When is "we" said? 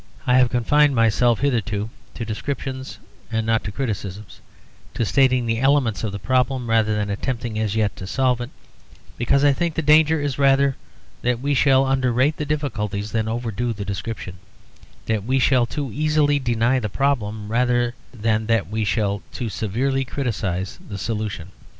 11.39-11.53, 15.23-15.37, 18.69-18.83